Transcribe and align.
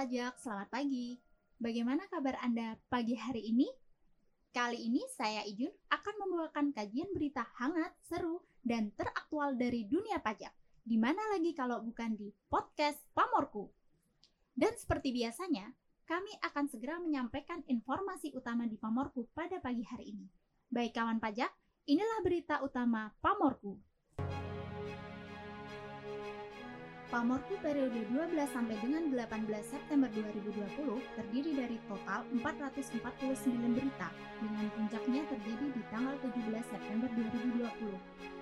pajak, 0.00 0.40
selamat 0.40 0.72
pagi. 0.72 1.20
Bagaimana 1.60 2.08
kabar 2.08 2.40
Anda 2.40 2.72
pagi 2.88 3.20
hari 3.20 3.52
ini? 3.52 3.68
Kali 4.48 4.88
ini 4.88 5.04
saya 5.12 5.44
Ijun 5.44 5.68
akan 5.92 6.14
membawakan 6.24 6.72
kajian 6.72 7.12
berita 7.12 7.44
hangat, 7.60 7.92
seru, 8.08 8.40
dan 8.64 8.96
teraktual 8.96 9.60
dari 9.60 9.84
dunia 9.84 10.16
pajak. 10.24 10.56
Di 10.80 10.96
mana 10.96 11.20
lagi 11.36 11.52
kalau 11.52 11.84
bukan 11.84 12.16
di 12.16 12.32
podcast 12.48 12.96
Pamorku. 13.12 13.68
Dan 14.56 14.72
seperti 14.72 15.12
biasanya, 15.12 15.68
kami 16.08 16.32
akan 16.48 16.64
segera 16.72 16.96
menyampaikan 16.96 17.60
informasi 17.68 18.32
utama 18.32 18.64
di 18.64 18.80
Pamorku 18.80 19.28
pada 19.36 19.60
pagi 19.60 19.84
hari 19.84 20.16
ini. 20.16 20.24
Baik 20.72 20.96
kawan 20.96 21.20
pajak, 21.20 21.52
inilah 21.84 22.24
berita 22.24 22.64
utama 22.64 23.12
Pamorku. 23.20 23.76
Pamorku 27.10 27.58
periode 27.58 28.06
12 28.06 28.38
sampai 28.54 28.78
dengan 28.78 29.10
18 29.10 29.42
September 29.66 30.06
2020 30.14 30.54
terdiri 31.18 31.58
dari 31.58 31.74
total 31.90 32.22
449 32.38 33.50
berita 33.74 34.14
dengan 34.38 34.70
puncaknya 34.78 35.26
terjadi 35.26 35.66
di 35.74 35.82
tanggal 35.90 36.14
17 36.22 36.70
September 36.70 37.10
2020. 37.10 37.66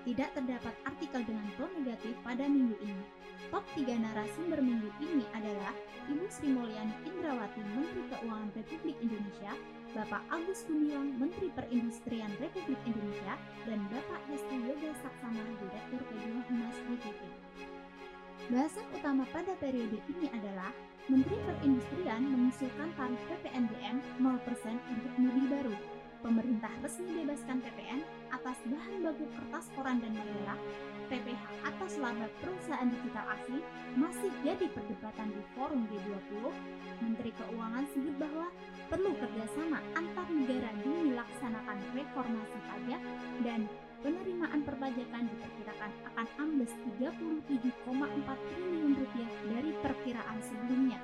Tidak 0.05 0.29
terdapat 0.37 0.75
artikel 0.85 1.21
dengan 1.25 1.49
tone 1.57 1.81
negatif 1.81 2.13
pada 2.21 2.45
minggu 2.45 2.77
ini. 2.85 3.03
Top 3.49 3.65
3 3.73 3.89
narasumber 3.89 4.61
minggu 4.61 4.93
ini 5.01 5.25
adalah 5.33 5.73
Ibu 6.05 6.29
Sri 6.29 6.53
Mulyani 6.53 6.93
Indrawati 7.09 7.65
Menteri 7.73 8.05
Keuangan 8.13 8.53
Republik 8.53 9.01
Indonesia, 9.01 9.57
Bapak 9.97 10.21
Agus 10.29 10.69
Gumiwang 10.69 11.17
Menteri 11.17 11.49
Perindustrian 11.57 12.29
Republik 12.37 12.77
Indonesia, 12.85 13.33
dan 13.65 13.81
Bapak 13.89 14.21
Hesti 14.29 14.61
Yoga 14.61 14.93
Saksama 15.01 15.41
Direktur 15.57 16.05
Kedua 16.05 16.37
Humas 16.45 16.77
BPP. 16.85 17.48
Bahasan 18.49 18.81
utama 18.97 19.29
pada 19.29 19.53
periode 19.61 20.01
ini 20.09 20.25
adalah 20.33 20.73
Menteri 21.05 21.37
Perindustrian 21.45 22.25
mengusulkan 22.33 22.89
tarif 22.97 23.21
PPNBM 23.29 24.01
0% 24.17 24.89
untuk 24.89 25.13
mobil 25.21 25.45
baru. 25.53 25.75
Pemerintah 26.25 26.73
resmi 26.81 27.21
bebaskan 27.21 27.61
PPN 27.61 28.01
atas 28.33 28.57
bahan 28.65 29.05
baku 29.05 29.29
kertas 29.37 29.69
koran 29.77 30.01
dan 30.01 30.17
majalah. 30.17 30.57
PPH 31.13 31.45
atas 31.61 32.01
laba 32.01 32.25
perusahaan 32.41 32.89
digital 32.89 33.37
asing 33.37 33.61
masih 33.93 34.33
jadi 34.41 34.65
perdebatan 34.73 35.29
di 35.29 35.45
forum 35.53 35.85
G20. 35.85 36.41
Menteri 37.05 37.29
Keuangan 37.37 37.85
sebut 37.93 38.17
bahwa 38.17 38.49
perlu 38.89 39.13
kerjasama 39.13 39.77
antar 39.93 40.25
negara 40.25 40.73
demi 40.81 41.13
melaksanakan 41.13 41.77
reformasi 41.93 42.57
pajak 42.65 43.01
dan 43.45 43.69
penerimaan 43.99 44.63
perpajakan 44.63 45.27
diperkirakan 45.27 45.91
akan 46.07 46.27
ambles 46.39 46.73
37,4 46.87 47.75
triliun 48.47 48.93
rupiah 48.95 49.31
dari 49.51 49.71
perkiraan 49.83 50.39
sebelumnya. 50.39 50.99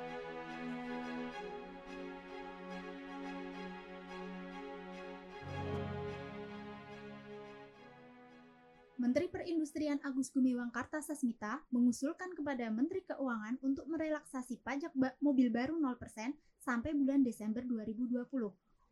Menteri 8.96 9.30
Perindustrian 9.30 10.02
Agus 10.02 10.34
Gumiwang 10.34 10.74
Kartasasmita 10.74 11.62
mengusulkan 11.70 12.34
kepada 12.34 12.72
Menteri 12.74 13.06
Keuangan 13.06 13.62
untuk 13.62 13.86
merelaksasi 13.92 14.64
pajak 14.66 14.96
mobil 15.22 15.54
baru 15.54 15.78
0% 15.78 16.34
sampai 16.64 16.98
bulan 16.98 17.22
Desember 17.22 17.62
2020 17.62 18.26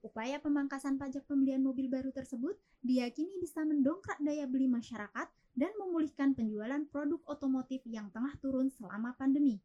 Upaya 0.04 0.36
pemangkasan 0.44 1.00
pajak 1.00 1.23
pembelian 1.32 1.64
mobil 1.64 1.88
baru 1.88 2.12
tersebut 2.12 2.59
diyakini 2.84 3.40
bisa 3.40 3.64
mendongkrak 3.64 4.20
daya 4.20 4.44
beli 4.44 4.68
masyarakat 4.68 5.32
dan 5.56 5.72
memulihkan 5.80 6.36
penjualan 6.36 6.84
produk 6.92 7.23
otomotif 7.23 7.80
yang 7.88 8.12
tengah 8.12 8.36
turun 8.44 8.68
selama 8.68 9.16
pandemi. 9.16 9.63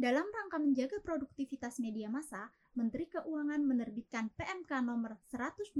Dalam 0.00 0.24
rangka 0.32 0.56
menjaga 0.56 0.96
produktivitas 1.04 1.76
media 1.84 2.08
massa, 2.08 2.48
Menteri 2.72 3.04
Keuangan 3.12 3.60
menerbitkan 3.60 4.32
PMK 4.32 4.88
nomor 4.88 5.20
125 5.28 5.76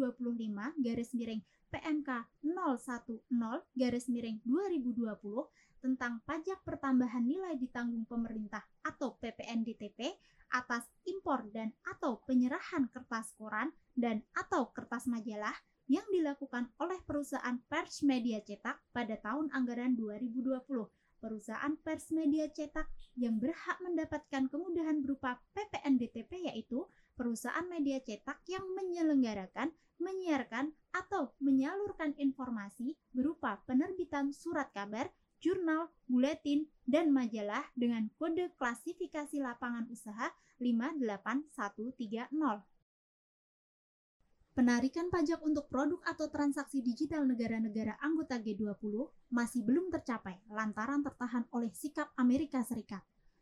garis 0.84 1.16
miring 1.16 1.41
PMK 1.72 2.10
010 2.44 3.25
garis 3.72 4.06
miring 4.12 4.37
2020 4.44 5.16
tentang 5.81 6.20
pajak 6.28 6.60
pertambahan 6.60 7.25
nilai 7.25 7.56
ditanggung 7.56 8.04
pemerintah 8.04 8.60
atau 8.84 9.16
PPNDTP 9.16 10.12
atas 10.50 10.87
impor 11.06 11.47
dan 11.55 11.71
atau 11.87 12.22
penyerahan 12.27 12.91
kertas 12.91 13.34
koran 13.38 13.71
dan 13.94 14.22
atau 14.34 14.71
kertas 14.75 15.06
majalah 15.06 15.55
yang 15.91 16.06
dilakukan 16.15 16.71
oleh 16.78 17.03
perusahaan 17.03 17.59
pers 17.66 18.06
media 18.06 18.38
cetak 18.43 18.78
pada 18.94 19.19
tahun 19.19 19.50
anggaran 19.50 19.99
2020. 19.99 20.62
Perusahaan 21.21 21.75
pers 21.83 22.15
media 22.15 22.47
cetak 22.47 22.87
yang 23.19 23.37
berhak 23.43 23.77
mendapatkan 23.83 24.47
kemudahan 24.49 25.03
berupa 25.03 25.43
PPNDTP 25.53 26.49
yaitu 26.49 26.87
perusahaan 27.19 27.67
media 27.69 28.00
cetak 28.00 28.41
yang 28.49 28.65
menyelenggarakan, 28.72 29.75
menyiarkan, 30.00 30.72
atau 30.97 31.37
menyalurkan 31.43 32.17
informasi 32.17 32.97
berupa 33.12 33.61
penerbitan 33.69 34.32
surat 34.32 34.72
kabar, 34.72 35.12
jurnal, 35.40 35.88
buletin, 36.06 36.68
dan 36.84 37.10
majalah 37.10 37.64
dengan 37.72 38.12
kode 38.20 38.52
klasifikasi 38.60 39.40
lapangan 39.40 39.88
usaha 39.88 40.30
58130. 40.60 42.30
Penarikan 44.50 45.08
pajak 45.08 45.40
untuk 45.40 45.72
produk 45.72 46.04
atau 46.04 46.28
transaksi 46.28 46.84
digital 46.84 47.24
negara-negara 47.24 47.96
anggota 48.04 48.36
G20 48.36 49.08
masih 49.32 49.64
belum 49.64 49.88
tercapai 49.88 50.36
lantaran 50.52 51.00
tertahan 51.00 51.48
oleh 51.56 51.72
sikap 51.72 52.12
Amerika 52.20 52.60
Serikat. 52.60 53.00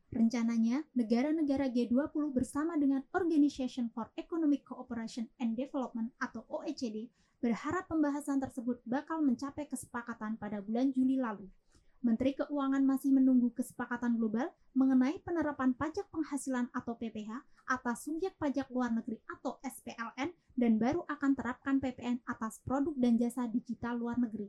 Rencananya, 0.09 0.87
negara-negara 0.95 1.69
G20 1.69 2.33
bersama 2.33 2.79
dengan 2.81 3.03
Organization 3.13 3.91
for 3.93 4.09
Economic 4.17 4.65
Cooperation 4.65 5.29
and 5.43 5.59
Development 5.59 6.15
atau 6.23 6.47
OECD 6.49 7.11
berharap 7.45 7.91
pembahasan 7.91 8.39
tersebut 8.39 8.79
bakal 8.87 9.21
mencapai 9.21 9.67
kesepakatan 9.69 10.41
pada 10.41 10.63
bulan 10.65 10.95
Juli 10.95 11.21
lalu. 11.21 11.51
Menteri 11.99 12.31
Keuangan 12.31 12.87
masih 12.87 13.11
menunggu 13.11 13.51
kesepakatan 13.59 14.15
global 14.15 14.55
mengenai 14.71 15.19
penerapan 15.27 15.75
pajak 15.75 16.07
penghasilan 16.15 16.71
atau 16.71 16.95
PPH 16.95 17.43
atas 17.67 18.07
subjek 18.07 18.39
pajak 18.39 18.71
luar 18.71 18.95
negeri 18.95 19.19
atau 19.27 19.59
SPLN 19.67 20.31
dan 20.55 20.73
baru 20.79 21.03
akan 21.11 21.35
terapkan 21.35 21.83
PPN 21.83 22.23
atas 22.23 22.63
produk 22.63 22.95
dan 22.95 23.19
jasa 23.19 23.51
digital 23.51 23.99
luar 23.99 24.15
negeri. 24.15 24.47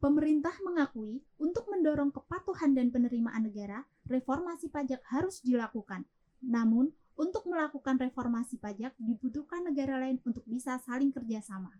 Pemerintah 0.00 0.56
mengakui 0.64 1.20
untuk 1.36 1.68
mendorong 1.68 2.08
kepatuhan 2.08 2.72
dan 2.72 2.88
penerimaan 2.88 3.44
negara, 3.44 3.84
reformasi 4.08 4.72
pajak 4.72 5.04
harus 5.12 5.44
dilakukan. 5.44 6.08
Namun, 6.40 6.96
untuk 7.20 7.44
melakukan 7.44 8.00
reformasi 8.00 8.56
pajak 8.56 8.96
dibutuhkan 8.96 9.68
negara 9.68 10.00
lain 10.00 10.16
untuk 10.24 10.40
bisa 10.48 10.80
saling 10.80 11.12
kerjasama. 11.12 11.76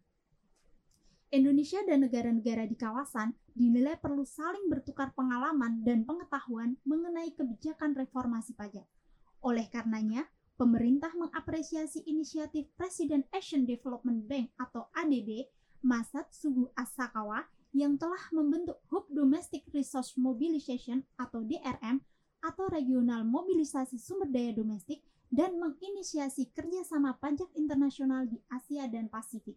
Indonesia 1.30 1.78
dan 1.86 2.02
negara-negara 2.02 2.66
di 2.66 2.74
kawasan 2.74 3.30
dinilai 3.54 3.94
perlu 4.02 4.26
saling 4.26 4.66
bertukar 4.66 5.14
pengalaman 5.14 5.86
dan 5.86 6.02
pengetahuan 6.02 6.74
mengenai 6.82 7.30
kebijakan 7.38 7.94
reformasi 7.94 8.50
pajak. 8.58 8.82
Oleh 9.38 9.70
karenanya, 9.70 10.26
pemerintah 10.58 11.14
mengapresiasi 11.14 12.02
inisiatif 12.02 12.66
Presiden 12.74 13.22
Asian 13.30 13.62
Development 13.62 14.26
Bank 14.26 14.50
atau 14.58 14.90
ADB, 14.90 15.46
Masat 15.86 16.26
Sugu 16.34 16.66
Asakawa, 16.74 17.46
yang 17.70 17.94
telah 17.94 18.26
membentuk 18.34 18.82
Hub 18.90 19.06
Domestic 19.14 19.62
Resource 19.70 20.18
Mobilization 20.18 21.06
atau 21.14 21.46
DRM 21.46 22.02
atau 22.42 22.66
Regional 22.66 23.22
Mobilisasi 23.22 24.02
Sumber 24.02 24.26
Daya 24.26 24.50
Domestik 24.50 25.06
dan 25.30 25.54
menginisiasi 25.62 26.50
kerjasama 26.50 27.14
pajak 27.22 27.54
internasional 27.54 28.26
di 28.26 28.42
Asia 28.50 28.90
dan 28.90 29.06
Pasifik. 29.06 29.54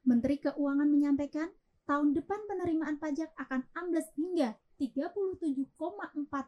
Menteri 0.00 0.40
Keuangan 0.40 0.88
menyampaikan, 0.88 1.52
tahun 1.84 2.16
depan 2.16 2.40
penerimaan 2.48 2.96
pajak 2.96 3.36
akan 3.36 3.68
ambles 3.76 4.08
hingga 4.16 4.56
37,4 4.80 5.68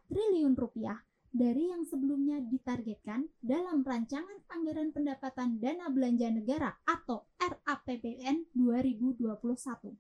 triliun 0.09 0.57
rupiah 0.57 1.05
dari 1.29 1.69
yang 1.69 1.85
sebelumnya 1.85 2.41
ditargetkan 2.41 3.29
dalam 3.45 3.85
rancangan 3.85 4.41
anggaran 4.49 4.93
pendapatan 4.93 5.61
dana 5.61 5.93
belanja 5.93 6.33
negara 6.33 6.81
atau 6.89 7.29
RAPBN 7.37 8.57
2021. 8.57 9.97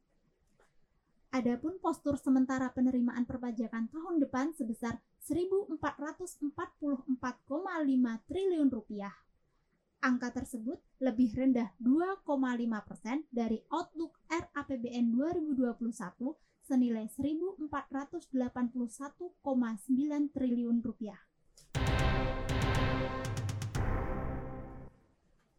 Adapun 1.32 1.80
postur 1.80 2.20
sementara 2.20 2.72
penerimaan 2.72 3.24
perpajakan 3.28 3.88
tahun 3.88 4.20
depan 4.20 4.52
sebesar 4.56 5.00
1.444,5 5.24 6.40
triliun 8.28 8.68
rupiah 8.68 9.12
Angka 10.02 10.34
tersebut 10.34 10.82
lebih 10.98 11.30
rendah 11.30 11.70
2,5 11.78 12.26
persen 12.82 13.22
dari 13.30 13.62
outlook 13.70 14.18
RAPBN 14.26 15.14
2021 15.14 15.78
senilai 16.66 17.06
1.481,9 17.06 18.34
triliun 20.34 20.82
rupiah. 20.82 21.22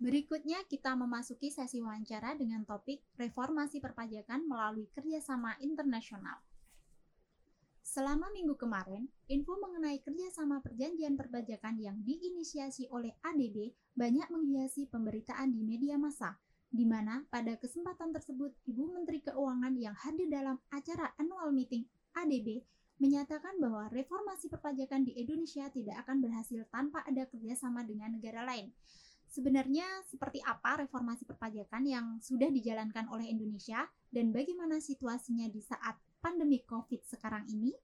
Berikutnya 0.04 0.68
kita 0.68 0.92
memasuki 1.00 1.48
sesi 1.48 1.80
wawancara 1.80 2.36
dengan 2.36 2.68
topik 2.68 3.00
reformasi 3.16 3.80
perpajakan 3.80 4.44
melalui 4.44 4.92
kerjasama 4.92 5.56
internasional. 5.63 6.44
Selama 7.94 8.25
minggu 8.34 8.57
kemarin, 8.57 9.06
info 9.30 9.54
mengenai 9.62 10.01
kerjasama 10.01 10.66
perjanjian 10.66 11.13
perpajakan 11.13 11.78
yang 11.78 12.01
diinisiasi 12.01 12.90
oleh 12.90 13.13
ADB 13.22 13.69
banyak 13.94 14.34
menghiasi 14.34 14.90
pemberitaan 14.90 15.54
di 15.54 15.62
media 15.62 15.94
massa, 16.01 16.34
di 16.74 16.90
mana 16.90 17.22
pada 17.30 17.54
kesempatan 17.54 18.10
tersebut 18.10 18.50
Ibu 18.66 18.98
Menteri 18.98 19.22
Keuangan 19.22 19.78
yang 19.78 19.94
hadir 19.94 20.25
dalam 20.25 20.57
acara 20.74 21.13
annual 21.22 21.54
meeting 21.54 21.86
ADB 22.18 22.66
menyatakan 22.98 23.62
bahwa 23.62 23.86
reformasi 23.94 24.50
perpajakan 24.50 25.06
di 25.06 25.13
Indonesia 25.13 25.69
tidak 25.69 26.01
akan 26.01 26.18
berhasil 26.18 26.66
tanpa 26.74 27.06
ada 27.06 27.30
kerjasama 27.30 27.86
dengan 27.86 28.18
negara 28.18 28.42
lain. 28.42 28.74
Sebenarnya 29.30 29.86
seperti 30.10 30.42
apa 30.42 30.81
reformasi 30.81 31.30
perpajakan 31.30 31.86
yang 31.86 32.18
sudah 32.25 32.50
dijalankan 32.50 33.06
oleh 33.13 33.30
Indonesia 33.30 33.86
dan 34.10 34.34
bagaimana 34.34 34.81
situasinya 34.81 35.45
di 35.45 35.62
saat 35.62 35.94
pandemi 36.23 36.63
COVID 36.63 37.03
sekarang 37.03 37.43
ini? 37.51 37.75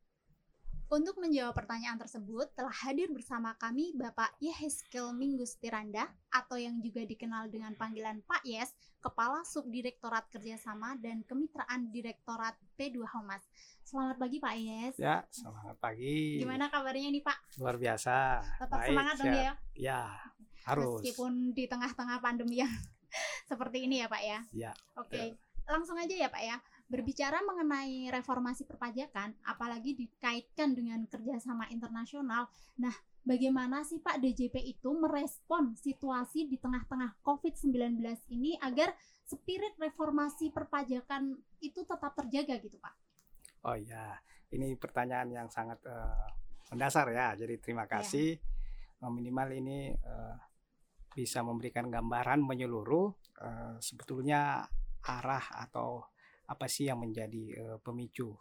Untuk 0.89 1.21
menjawab 1.21 1.53
pertanyaan 1.53 2.01
tersebut, 2.01 2.49
telah 2.57 2.73
hadir 2.73 3.13
bersama 3.13 3.53
kami 3.61 3.93
Bapak 3.93 4.33
Yeheskel 4.41 5.13
Minggus 5.13 5.61
Tiranda 5.61 6.09
atau 6.33 6.57
yang 6.57 6.81
juga 6.81 7.05
dikenal 7.05 7.45
dengan 7.53 7.77
panggilan 7.77 8.25
Pak 8.25 8.41
Yes, 8.41 8.73
Kepala 8.97 9.45
Subdirektorat 9.45 10.33
Kerjasama 10.33 10.97
dan 10.97 11.21
Kemitraan 11.29 11.93
Direktorat 11.93 12.57
P2 12.73 13.05
Humas. 13.05 13.45
Selamat 13.85 14.17
pagi 14.17 14.41
Pak 14.41 14.55
Yes. 14.57 14.95
Ya, 14.97 15.21
selamat 15.29 15.77
pagi. 15.77 16.41
Gimana 16.41 16.73
kabarnya 16.73 17.13
nih 17.13 17.21
Pak? 17.21 17.37
Luar 17.61 17.77
biasa. 17.77 18.41
Tetap 18.57 18.79
Baik, 18.81 18.89
semangat 18.89 19.15
dong 19.21 19.29
ya? 19.29 19.53
Ya, 19.77 20.01
harus. 20.65 21.05
Meskipun 21.05 21.53
di 21.53 21.69
tengah-tengah 21.69 22.17
pandemi 22.17 22.65
yang 22.65 22.73
seperti 23.51 23.85
ini 23.85 24.01
ya 24.01 24.09
Pak 24.09 24.23
ya? 24.25 24.39
Ya. 24.57 24.71
Oke, 24.97 25.13
okay. 25.13 25.27
langsung 25.69 26.01
aja 26.01 26.17
ya 26.17 26.33
Pak 26.33 26.41
ya 26.41 26.57
Berbicara 26.89 27.45
mengenai 27.45 28.09
reformasi 28.09 28.65
perpajakan, 28.65 29.37
apalagi 29.45 29.93
dikaitkan 29.93 30.73
dengan 30.73 31.05
kerjasama 31.05 31.69
internasional, 31.69 32.49
nah 32.81 32.93
bagaimana 33.21 33.85
sih 33.85 34.01
Pak 34.01 34.17
DJP 34.17 34.57
itu 34.57 34.89
merespon 34.97 35.77
situasi 35.77 36.49
di 36.49 36.57
tengah-tengah 36.57 37.21
COVID-19 37.21 38.01
ini 38.33 38.57
agar 38.57 38.97
spirit 39.29 39.77
reformasi 39.77 40.49
perpajakan 40.49 41.37
itu 41.61 41.85
tetap 41.85 42.17
terjaga 42.17 42.57
gitu 42.57 42.81
Pak? 42.81 42.93
Oh 43.69 43.77
iya, 43.77 44.17
ini 44.49 44.73
pertanyaan 44.73 45.29
yang 45.29 45.47
sangat 45.53 45.77
uh, 45.85 46.25
mendasar 46.73 47.05
ya, 47.13 47.37
jadi 47.37 47.61
terima 47.61 47.85
iya. 47.85 47.91
kasih. 48.01 48.29
Ya. 48.97 49.07
Minimal 49.07 49.49
ini 49.55 49.93
uh, 49.93 50.35
bisa 51.13 51.45
memberikan 51.45 51.87
gambaran 51.87 52.41
menyeluruh 52.41 53.13
uh, 53.45 53.77
sebetulnya 53.77 54.65
arah 55.05 55.45
atau 55.69 56.03
apa 56.49 56.65
sih 56.65 56.89
yang 56.89 57.05
menjadi 57.05 57.43
uh, 57.61 57.77
pemicu 57.79 58.33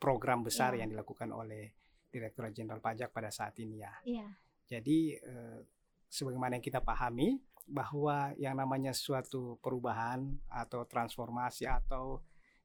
program 0.00 0.40
besar 0.40 0.72
yeah. 0.72 0.84
yang 0.84 0.96
dilakukan 0.96 1.28
oleh 1.28 1.76
Direktur 2.10 2.50
Jenderal 2.50 2.82
Pajak 2.82 3.12
pada 3.14 3.30
saat 3.30 3.54
ini 3.60 3.84
ya. 3.84 3.92
Yeah. 4.02 4.30
Jadi 4.66 5.20
uh, 5.20 5.60
sebagaimana 6.08 6.58
yang 6.58 6.64
kita 6.64 6.80
pahami 6.82 7.38
bahwa 7.70 8.34
yang 8.34 8.58
namanya 8.58 8.90
suatu 8.90 9.60
perubahan 9.62 10.26
atau 10.50 10.88
transformasi 10.88 11.70
atau 11.70 12.18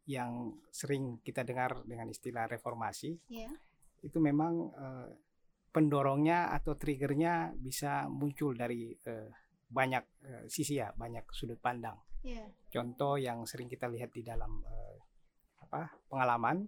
yang 0.09 0.57
sering 0.73 1.21
kita 1.21 1.45
dengar 1.45 1.81
dengan 1.85 2.09
istilah 2.09 2.49
reformasi 2.49 3.17
yeah. 3.29 3.53
itu 4.01 4.17
memang 4.17 4.73
uh, 4.73 5.09
pendorongnya 5.69 6.55
atau 6.55 6.77
triggernya 6.77 7.53
bisa 7.57 8.07
muncul 8.07 8.53
dari 8.55 8.93
uh, 9.05 9.29
banyak 9.65 10.03
uh, 10.25 10.43
sisi 10.45 10.77
ya 10.77 10.93
banyak 10.93 11.25
sudut 11.33 11.57
pandang 11.57 11.97
Yeah. 12.25 12.49
Contoh 12.73 13.21
yang 13.21 13.45
sering 13.45 13.69
kita 13.69 13.85
lihat 13.85 14.09
di 14.09 14.25
dalam 14.25 14.65
uh, 14.65 14.97
apa 15.61 15.93
pengalaman, 16.09 16.65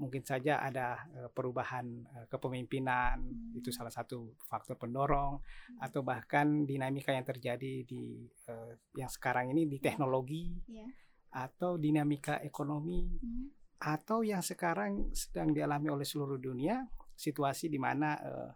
mungkin 0.00 0.24
saja 0.24 0.64
ada 0.64 1.04
uh, 1.12 1.28
perubahan 1.28 1.84
uh, 2.16 2.26
kepemimpinan 2.32 3.20
hmm. 3.20 3.60
itu 3.60 3.68
salah 3.68 3.92
satu 3.92 4.32
faktor 4.48 4.80
pendorong, 4.80 5.36
hmm. 5.36 5.84
atau 5.84 6.00
bahkan 6.00 6.64
dinamika 6.64 7.12
yang 7.12 7.28
terjadi 7.28 7.84
di 7.84 8.24
uh, 8.48 8.72
yang 8.96 9.12
sekarang 9.12 9.52
ini 9.52 9.68
di 9.68 9.76
teknologi, 9.84 10.56
yeah. 10.72 10.88
atau 11.36 11.76
dinamika 11.76 12.40
ekonomi, 12.40 13.04
hmm. 13.04 13.76
atau 13.84 14.24
yang 14.24 14.40
sekarang 14.40 15.12
sedang 15.12 15.52
dialami 15.52 15.92
oleh 15.92 16.08
seluruh 16.08 16.40
dunia 16.40 16.88
situasi 17.12 17.68
di 17.68 17.76
mana 17.76 18.16
uh, 18.16 18.50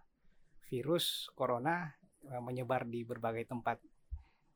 virus 0.72 1.28
corona 1.36 1.84
uh, 2.32 2.40
menyebar 2.40 2.88
di 2.88 3.04
berbagai 3.04 3.44
tempat 3.44 3.76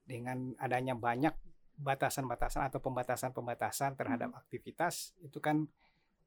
dengan 0.05 0.53
adanya 0.61 0.93
banyak 0.93 1.33
batasan-batasan 1.75 2.71
atau 2.71 2.79
pembatasan-pembatasan 2.79 3.99
terhadap 3.99 4.31
hmm. 4.31 4.41
aktivitas 4.41 5.15
itu 5.23 5.43
kan 5.43 5.67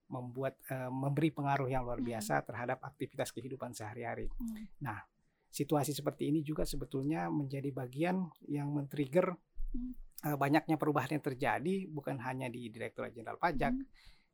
membuat 0.07 0.55
uh, 0.71 0.87
memberi 0.87 1.31
pengaruh 1.31 1.67
yang 1.67 1.83
luar 1.83 1.99
biasa 1.99 2.39
hmm. 2.39 2.45
terhadap 2.47 2.79
aktivitas 2.83 3.31
kehidupan 3.35 3.75
sehari-hari. 3.75 4.31
Hmm. 4.31 4.67
Nah, 4.83 4.99
situasi 5.51 5.91
seperti 5.91 6.31
ini 6.31 6.43
juga 6.43 6.63
sebetulnya 6.63 7.27
menjadi 7.27 7.71
bagian 7.71 8.27
yang 8.47 8.71
men-trigger 8.71 9.35
hmm. 9.35 9.91
uh, 10.31 10.37
banyaknya 10.39 10.75
perubahan 10.79 11.19
yang 11.19 11.23
terjadi 11.23 11.75
bukan 11.91 12.19
hanya 12.23 12.47
di 12.47 12.71
Direktorat 12.71 13.11
Jenderal 13.11 13.39
Pajak, 13.39 13.73
hmm. 13.75 13.87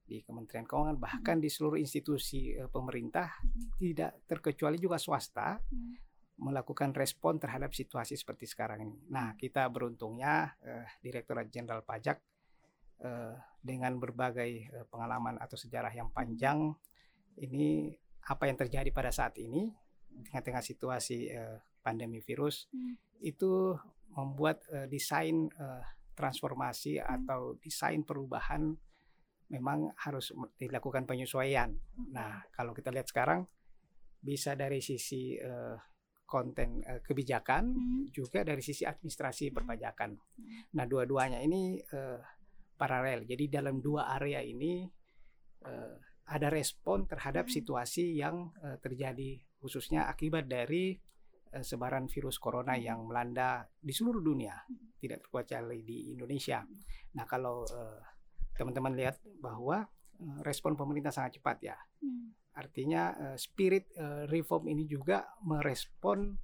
di 0.06 0.22
Kementerian 0.22 0.66
Keuangan, 0.66 0.98
bahkan 0.98 1.42
hmm. 1.42 1.46
di 1.46 1.50
seluruh 1.50 1.78
institusi 1.82 2.54
uh, 2.54 2.70
pemerintah, 2.70 3.34
hmm. 3.42 3.82
tidak 3.82 4.12
terkecuali 4.30 4.78
juga 4.78 5.02
swasta. 5.02 5.58
Hmm 5.58 6.13
melakukan 6.42 6.92
respon 6.98 7.38
terhadap 7.38 7.72
situasi 7.74 8.18
seperti 8.18 8.50
sekarang 8.50 8.90
ini. 8.90 8.98
Nah, 9.14 9.38
kita 9.38 9.70
beruntungnya 9.70 10.58
eh, 10.66 10.88
Direktorat 11.04 11.48
Jenderal 11.54 11.86
Pajak 11.86 12.18
eh, 13.06 13.34
dengan 13.62 14.02
berbagai 14.02 14.52
eh, 14.66 14.86
pengalaman 14.90 15.38
atau 15.38 15.56
sejarah 15.56 15.94
yang 15.94 16.10
panjang 16.10 16.74
ini 17.38 17.94
apa 18.30 18.48
yang 18.50 18.58
terjadi 18.58 18.90
pada 18.90 19.12
saat 19.12 19.38
ini 19.38 19.70
di 20.10 20.22
tengah-tengah 20.26 20.64
situasi 20.64 21.30
eh, 21.30 21.58
pandemi 21.86 22.24
virus 22.24 22.70
hmm. 22.74 23.22
itu 23.22 23.78
membuat 24.18 24.66
eh, 24.74 24.90
desain 24.90 25.50
eh, 25.54 25.84
transformasi 26.18 26.98
hmm. 26.98 27.06
atau 27.06 27.58
desain 27.62 28.02
perubahan 28.02 28.74
memang 29.54 29.94
harus 30.02 30.34
dilakukan 30.58 31.06
penyesuaian. 31.06 31.70
Nah, 32.10 32.42
kalau 32.58 32.74
kita 32.74 32.90
lihat 32.90 33.06
sekarang 33.06 33.46
bisa 34.24 34.56
dari 34.56 34.80
sisi 34.80 35.36
uh, 35.36 35.76
konten 36.34 36.82
uh, 36.82 36.98
kebijakan 37.06 37.78
hmm. 37.78 38.04
juga 38.10 38.42
dari 38.42 38.66
sisi 38.66 38.82
administrasi 38.82 39.54
hmm. 39.54 39.56
perpajakan. 39.62 40.18
Hmm. 40.18 40.74
Nah, 40.74 40.90
dua-duanya 40.90 41.38
ini 41.46 41.78
uh, 41.94 42.18
paralel. 42.74 43.30
Jadi 43.30 43.54
dalam 43.54 43.78
dua 43.78 44.10
area 44.18 44.42
ini 44.42 44.90
uh, 45.70 45.96
ada 46.34 46.50
respon 46.50 47.06
terhadap 47.06 47.46
hmm. 47.46 47.54
situasi 47.54 48.18
yang 48.18 48.50
uh, 48.66 48.82
terjadi 48.82 49.38
khususnya 49.62 50.10
akibat 50.10 50.50
dari 50.50 50.98
uh, 51.54 51.62
sebaran 51.62 52.10
virus 52.10 52.42
corona 52.42 52.74
hmm. 52.74 52.82
yang 52.82 53.00
melanda 53.06 53.70
di 53.78 53.94
seluruh 53.94 54.26
dunia, 54.26 54.58
hmm. 54.58 54.98
tidak 54.98 55.30
terkecuali 55.30 55.86
di 55.86 56.18
Indonesia. 56.18 56.66
Nah, 57.14 57.30
kalau 57.30 57.62
teman-teman 58.58 58.98
uh, 58.98 59.00
lihat 59.06 59.22
bahwa 59.38 59.86
respon 60.46 60.78
pemerintah 60.78 61.12
sangat 61.12 61.42
cepat 61.42 61.58
ya. 61.64 61.78
Hmm 62.02 62.44
Artinya 62.54 63.34
uh, 63.34 63.38
spirit 63.38 63.90
uh, 63.98 64.30
reform 64.30 64.70
ini 64.70 64.86
juga 64.86 65.26
merespon 65.42 66.38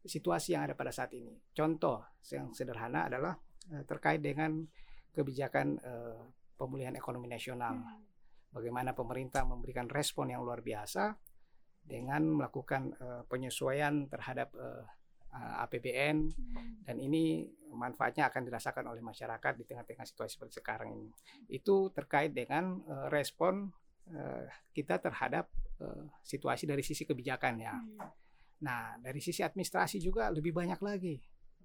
situasi 0.00 0.56
yang 0.56 0.64
ada 0.64 0.72
pada 0.72 0.88
saat 0.88 1.12
ini. 1.12 1.36
Contoh 1.52 2.00
yang 2.32 2.56
sederhana 2.56 3.12
adalah 3.12 3.36
uh, 3.76 3.84
terkait 3.84 4.24
dengan 4.24 4.64
kebijakan 5.12 5.76
uh, 5.84 6.20
pemulihan 6.56 6.96
ekonomi 6.96 7.28
nasional. 7.28 7.76
Hmm. 7.76 8.00
Bagaimana 8.56 8.96
pemerintah 8.96 9.44
memberikan 9.44 9.86
respon 9.92 10.32
yang 10.32 10.40
luar 10.42 10.64
biasa 10.64 11.12
dengan 11.84 12.40
melakukan 12.40 12.96
uh, 12.96 13.22
penyesuaian 13.28 14.08
terhadap 14.08 14.48
uh, 14.56 14.88
APBN 15.30 16.16
hmm. 16.26 16.86
dan 16.86 16.96
ini 16.98 17.46
manfaatnya 17.70 18.26
akan 18.26 18.42
dirasakan 18.50 18.90
oleh 18.90 18.98
masyarakat 18.98 19.52
di 19.54 19.64
tengah-tengah 19.64 20.02
situasi 20.02 20.34
seperti 20.34 20.58
sekarang 20.58 20.90
ini. 20.90 21.08
Itu 21.46 21.94
terkait 21.94 22.34
dengan 22.34 22.82
uh, 22.82 23.06
respon 23.06 23.70
uh, 24.10 24.44
kita 24.74 24.98
terhadap 24.98 25.46
uh, 25.78 26.10
situasi 26.26 26.66
dari 26.66 26.82
sisi 26.82 27.06
kebijakan 27.06 27.54
ya. 27.62 27.74
Hmm. 27.78 28.10
Nah, 28.60 28.98
dari 29.00 29.22
sisi 29.22 29.40
administrasi 29.40 30.02
juga 30.02 30.28
lebih 30.28 30.52
banyak 30.52 30.80
lagi. 30.82 31.16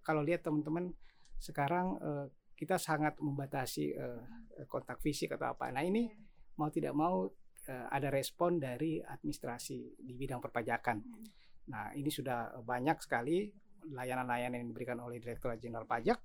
Kalau 0.05 0.22
lihat 0.22 0.45
teman-teman 0.45 0.93
sekarang 1.41 1.98
uh, 2.00 2.25
kita 2.55 2.79
sangat 2.79 3.19
membatasi 3.19 3.98
uh, 3.98 4.22
kontak 4.69 5.01
fisik 5.03 5.36
atau 5.36 5.57
apa. 5.57 5.74
Nah, 5.74 5.84
ini 5.84 6.07
hmm. 6.07 6.55
mau 6.55 6.69
tidak 6.69 6.93
mau 6.93 7.27
uh, 7.67 7.88
ada 7.91 8.07
respon 8.13 8.62
dari 8.62 9.01
administrasi 9.01 10.00
di 10.00 10.13
bidang 10.13 10.39
perpajakan. 10.39 10.98
Hmm. 11.01 11.25
Nah, 11.72 11.93
ini 11.98 12.10
sudah 12.13 12.62
banyak 12.62 13.01
sekali 13.01 13.50
layanan-layanan 13.93 14.65
yang 14.65 14.69
diberikan 14.69 14.98
oleh 15.01 15.22
Direktorat 15.22 15.62
Jenderal 15.62 15.86
Pajak 15.86 16.17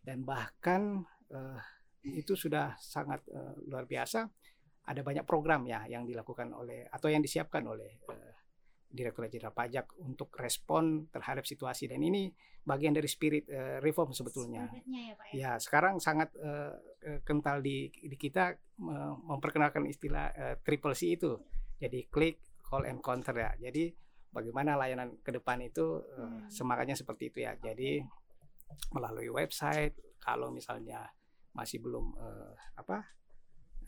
dan 0.00 0.24
bahkan 0.24 1.04
uh, 1.32 1.60
itu 2.04 2.38
sudah 2.38 2.78
sangat 2.78 3.24
uh, 3.34 3.56
luar 3.66 3.84
biasa 3.84 4.24
ada 4.86 5.02
banyak 5.02 5.26
program 5.26 5.66
ya 5.66 5.82
yang 5.90 6.06
dilakukan 6.06 6.54
oleh 6.54 6.86
atau 6.86 7.10
yang 7.10 7.20
disiapkan 7.20 7.66
oleh 7.66 8.00
uh, 8.08 8.32
Direktur 8.86 9.26
Jenderal 9.28 9.52
Pajak 9.52 9.98
untuk 10.00 10.32
respon 10.38 11.10
terhadap 11.10 11.44
situasi 11.44 11.90
dan 11.90 12.00
ini 12.00 12.30
bagian 12.62 12.94
dari 12.94 13.10
spirit 13.10 13.44
uh, 13.50 13.78
reform 13.82 14.14
sebetulnya. 14.14 14.70
Ya, 14.86 15.14
Pak, 15.14 15.26
ya? 15.30 15.36
ya 15.36 15.50
sekarang 15.60 16.00
sangat 16.00 16.32
uh, 16.38 16.72
kental 17.26 17.60
di, 17.60 17.90
di 17.92 18.16
kita 18.16 18.56
uh, 18.82 19.14
memperkenalkan 19.26 19.84
istilah 19.86 20.32
uh, 20.32 20.54
triple 20.62 20.94
C 20.96 21.14
itu 21.14 21.38
Jadi 21.76 22.08
klik, 22.08 22.40
call 22.64 22.88
and 22.88 23.04
counter 23.04 23.36
ya. 23.36 23.52
Jadi 23.68 23.92
bagaimana 24.36 24.76
layanan 24.76 25.16
ke 25.24 25.32
depan 25.32 25.64
itu 25.64 26.04
hmm. 26.04 26.52
semangatnya 26.52 26.92
seperti 26.92 27.32
itu 27.32 27.48
ya. 27.48 27.56
Jadi 27.56 28.04
melalui 28.92 29.32
website 29.32 29.96
kalau 30.20 30.52
misalnya 30.52 31.08
masih 31.56 31.80
belum 31.80 32.12
uh, 32.20 32.52
apa 32.76 33.00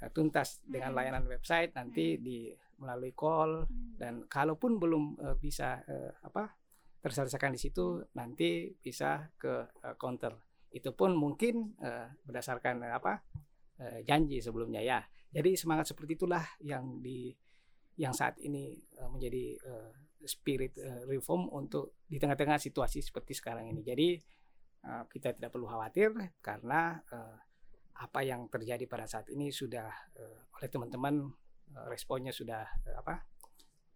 uh, 0.00 0.10
tuntas 0.16 0.64
dengan 0.64 0.96
hmm. 0.96 0.98
layanan 0.98 1.24
website 1.28 1.76
nanti 1.76 2.16
hmm. 2.16 2.20
di 2.24 2.38
melalui 2.80 3.12
call 3.12 3.68
hmm. 3.68 4.00
dan 4.00 4.24
kalaupun 4.24 4.80
belum 4.80 5.20
uh, 5.20 5.36
bisa 5.36 5.84
uh, 5.84 6.12
apa 6.24 6.56
terselesaikan 6.98 7.52
di 7.52 7.60
situ 7.60 8.00
nanti 8.16 8.72
bisa 8.72 9.28
ke 9.36 9.68
uh, 9.84 9.94
counter 10.00 10.32
itu 10.72 10.92
pun 10.96 11.12
mungkin 11.12 11.76
uh, 11.84 12.08
berdasarkan 12.24 12.88
uh, 12.88 12.96
apa 12.96 13.20
uh, 13.82 13.98
janji 14.06 14.40
sebelumnya 14.40 14.80
ya 14.80 15.04
jadi 15.28 15.52
semangat 15.58 15.92
seperti 15.92 16.16
itulah 16.16 16.44
yang 16.64 17.04
di 17.04 17.34
yang 17.98 18.14
saat 18.14 18.38
ini 18.40 18.78
uh, 18.96 19.10
menjadi 19.10 19.58
uh, 19.66 19.92
spirit 20.24 20.74
uh, 20.80 21.06
reform 21.06 21.46
untuk 21.54 22.02
di 22.06 22.18
tengah-tengah 22.18 22.58
situasi 22.58 23.04
seperti 23.04 23.36
sekarang 23.36 23.70
ini. 23.70 23.80
Jadi 23.86 24.08
uh, 24.88 25.04
kita 25.06 25.36
tidak 25.36 25.54
perlu 25.54 25.70
khawatir 25.70 26.14
karena 26.42 26.98
uh, 26.98 27.38
apa 27.98 28.20
yang 28.22 28.46
terjadi 28.46 28.86
pada 28.86 29.10
saat 29.10 29.26
ini 29.34 29.50
sudah 29.50 29.90
oleh 30.54 30.70
teman-teman 30.70 31.18
responnya 31.90 32.30
sudah 32.30 32.62
apa 32.94 33.26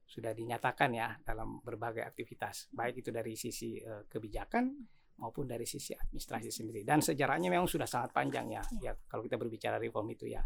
sudah 0.02 0.34
dinyatakan 0.34 0.90
ya 0.90 1.14
dalam 1.22 1.62
berbagai 1.62 2.02
aktivitas. 2.02 2.66
Baik 2.74 3.06
itu 3.06 3.14
dari 3.14 3.38
sisi 3.38 3.78
kebijakan 4.10 4.74
maupun 5.22 5.46
dari 5.46 5.62
sisi 5.70 5.94
administrasi 5.94 6.50
sendiri. 6.50 6.82
Dan 6.82 6.98
sejarahnya 6.98 7.46
memang 7.46 7.70
sudah 7.70 7.86
sangat 7.86 8.10
panjang 8.10 8.50
ya 8.50 8.62
ya, 8.82 8.90
kalau 9.06 9.22
kita 9.22 9.38
berbicara 9.38 9.78
reform 9.78 10.10
itu 10.18 10.26
ya. 10.26 10.42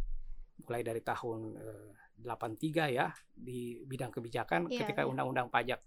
Mulai 0.68 0.84
dari 0.84 1.00
tahun 1.00 1.56
83 2.20 2.96
ya 2.96 3.12
di 3.32 3.84
bidang 3.84 4.12
kebijakan 4.12 4.72
ya, 4.72 4.84
ketika 4.84 5.04
undang-undang 5.04 5.48
ya. 5.48 5.52
pajak 5.52 5.80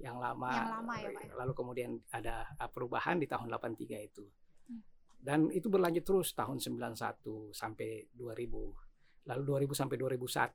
yang 0.00 0.16
lama, 0.16 0.48
yang 0.48 0.72
lama 0.80 0.94
ya, 0.96 1.08
Pak. 1.12 1.22
Ya? 1.28 1.32
lalu 1.36 1.52
kemudian 1.52 1.90
ada 2.08 2.48
perubahan 2.72 3.20
di 3.20 3.28
tahun 3.28 3.52
83 3.52 4.08
itu 4.08 4.24
dan 5.20 5.52
itu 5.52 5.68
berlanjut 5.68 6.00
terus 6.00 6.32
tahun 6.32 6.56
91 6.56 7.52
sampai 7.52 8.08
2000 8.16 9.28
lalu 9.28 9.42
2000 9.68 9.80
sampai 9.84 9.96
2001 10.00 10.16
yeah. 10.16 10.48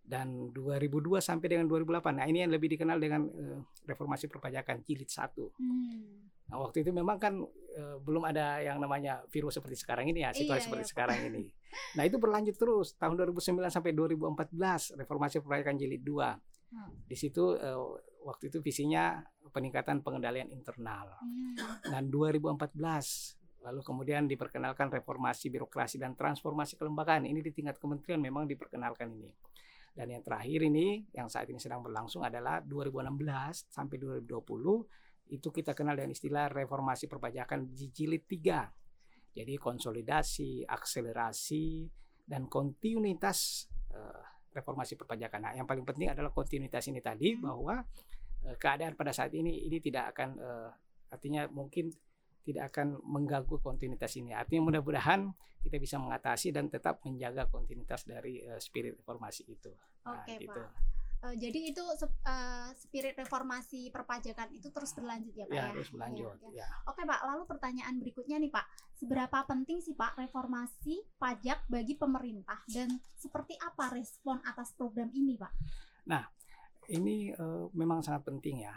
dan 0.00 0.48
2002 0.56 1.20
sampai 1.20 1.46
dengan 1.46 1.68
2008 1.68 2.16
nah 2.16 2.24
ini 2.24 2.48
yang 2.48 2.52
lebih 2.56 2.72
dikenal 2.72 2.96
dengan 2.96 3.28
uh, 3.28 3.60
reformasi 3.84 4.32
perpajakan 4.32 4.80
jilid 4.80 5.12
satu 5.12 5.52
hmm. 5.60 6.48
nah 6.48 6.56
waktu 6.56 6.80
itu 6.80 6.90
memang 6.90 7.20
kan 7.20 7.36
uh, 7.44 7.96
belum 8.00 8.24
ada 8.24 8.64
yang 8.64 8.80
namanya 8.80 9.20
virus 9.28 9.60
seperti 9.60 9.76
sekarang 9.76 10.08
ini 10.08 10.24
ya 10.24 10.32
situasi 10.32 10.64
iya, 10.64 10.66
seperti 10.66 10.84
iya, 10.88 10.92
sekarang 10.96 11.18
ini 11.28 11.44
nah 11.94 12.02
itu 12.06 12.16
berlanjut 12.18 12.56
terus 12.58 12.98
tahun 12.98 13.14
2009 13.30 13.56
sampai 13.70 13.94
2014 13.94 14.98
reformasi 15.00 15.42
perpajakan 15.42 15.76
jilid 15.78 16.02
2 16.02 16.10
hmm. 16.10 16.90
di 17.06 17.16
situ 17.18 17.54
uh, 17.54 17.94
waktu 18.26 18.50
itu 18.52 18.58
visinya 18.62 19.22
peningkatan 19.50 20.02
pengendalian 20.02 20.50
internal 20.50 21.18
hmm. 21.22 21.90
dan 21.90 22.10
2014 22.10 23.40
Lalu 23.60 23.80
kemudian 23.84 24.24
diperkenalkan 24.24 24.88
reformasi 24.88 25.52
birokrasi 25.52 26.00
dan 26.00 26.16
transformasi 26.16 26.80
kelembagaan. 26.80 27.28
Ini 27.28 27.44
di 27.44 27.52
tingkat 27.52 27.76
kementerian 27.76 28.16
memang 28.16 28.48
diperkenalkan 28.48 29.12
ini. 29.12 29.28
Dan 29.92 30.16
yang 30.16 30.22
terakhir 30.24 30.64
ini 30.64 31.04
yang 31.12 31.28
saat 31.28 31.50
ini 31.50 31.60
sedang 31.60 31.84
berlangsung 31.84 32.24
adalah 32.24 32.64
2016 32.64 33.68
sampai 33.68 33.96
2020 34.00 35.34
itu 35.34 35.48
kita 35.52 35.76
kenal 35.76 35.94
dengan 35.94 36.14
istilah 36.14 36.48
reformasi 36.48 37.04
perpajakan 37.04 37.68
jilid 37.74 38.24
3. 38.24 38.79
Jadi 39.30 39.54
konsolidasi, 39.56 40.66
akselerasi 40.66 41.86
dan 42.26 42.46
kontinuitas 42.50 43.70
uh, 43.94 44.22
reformasi 44.50 44.98
perpajakan. 44.98 45.50
Nah, 45.50 45.52
yang 45.54 45.66
paling 45.66 45.86
penting 45.86 46.10
adalah 46.10 46.34
kontinuitas 46.34 46.86
ini 46.90 46.98
tadi 46.98 47.34
hmm. 47.34 47.42
bahwa 47.42 47.82
uh, 48.46 48.56
keadaan 48.58 48.98
pada 48.98 49.14
saat 49.14 49.30
ini 49.34 49.66
ini 49.66 49.78
tidak 49.78 50.14
akan 50.14 50.30
uh, 50.38 50.70
artinya 51.10 51.46
mungkin 51.50 51.90
tidak 52.42 52.74
akan 52.74 52.98
mengganggu 53.06 53.56
kontinuitas 53.62 54.16
ini. 54.18 54.34
Artinya 54.34 54.66
mudah-mudahan 54.70 55.30
kita 55.60 55.76
bisa 55.76 56.00
mengatasi 56.00 56.50
dan 56.50 56.72
tetap 56.72 57.04
menjaga 57.04 57.46
kontinuitas 57.46 58.08
dari 58.08 58.42
uh, 58.42 58.58
spirit 58.58 58.98
reformasi 58.98 59.46
itu. 59.46 59.70
Nah, 60.08 60.24
Oke, 60.24 60.40
gitu. 60.40 60.62
Uh, 61.20 61.36
jadi 61.36 61.68
itu 61.68 61.82
uh, 61.84 62.70
spirit 62.80 63.12
reformasi 63.12 63.92
perpajakan 63.92 64.56
itu 64.56 64.72
terus 64.72 64.96
berlanjut 64.96 65.36
ya 65.36 65.44
Pak 65.44 65.52
ya? 65.52 65.60
ya? 65.60 65.72
terus 65.76 65.90
berlanjut. 65.92 66.36
Ya, 66.48 66.48
ya. 66.48 66.64
ya. 66.64 66.68
Oke 66.88 67.02
Pak, 67.04 67.20
lalu 67.28 67.42
pertanyaan 67.44 67.94
berikutnya 68.00 68.36
nih 68.40 68.48
Pak, 68.48 68.66
seberapa 68.96 69.38
penting 69.44 69.84
sih 69.84 69.92
Pak 69.92 70.16
reformasi 70.16 71.04
pajak 71.20 71.68
bagi 71.68 71.94
pemerintah 72.00 72.64
dan 72.72 72.88
seperti 73.20 73.60
apa 73.60 73.92
respon 73.92 74.40
atas 74.48 74.72
program 74.72 75.12
ini 75.12 75.36
Pak? 75.36 75.52
Nah, 76.08 76.24
ini 76.88 77.36
uh, 77.36 77.68
memang 77.76 78.00
sangat 78.00 78.24
penting 78.32 78.64
ya 78.64 78.72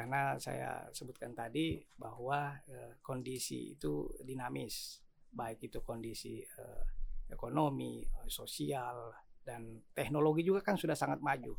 karena 0.00 0.38
saya 0.40 0.88
sebutkan 0.96 1.36
tadi 1.36 1.76
bahwa 2.00 2.56
eh, 2.72 2.96
kondisi 3.04 3.76
itu 3.76 4.08
dinamis 4.24 5.04
baik 5.28 5.68
itu 5.68 5.84
kondisi 5.84 6.40
eh, 6.40 6.84
ekonomi 7.28 8.00
sosial 8.24 9.12
dan 9.44 9.80
teknologi 9.96 10.44
juga 10.44 10.60
kan 10.60 10.76
sudah 10.76 10.94
sangat 10.94 11.18
maju. 11.24 11.56